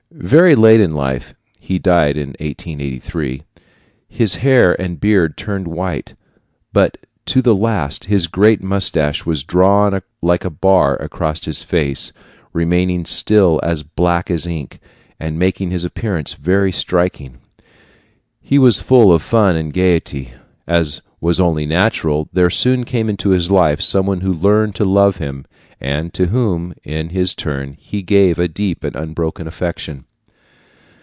[0.13, 3.43] Very late in life he died in 1883
[4.09, 6.15] his hair and beard turned white,
[6.73, 12.11] but to the last his great mustache was drawn like a bar across his face,
[12.51, 14.79] remaining still as black as ink,
[15.17, 17.37] and making his appearance very striking.
[18.41, 20.31] He was full of fun and gaiety.
[20.67, 24.85] As was only natural, there soon came into his life some one who learned to
[24.85, 25.45] love him,
[25.79, 30.05] and to whom, in his turn, he gave a deep and unbroken affection.